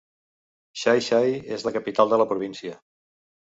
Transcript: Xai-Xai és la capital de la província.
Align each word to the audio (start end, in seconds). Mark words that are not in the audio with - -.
Xai-Xai 0.83 1.35
és 1.59 1.67
la 1.69 1.75
capital 1.77 2.11
de 2.15 2.21
la 2.25 2.29
província. 2.35 2.77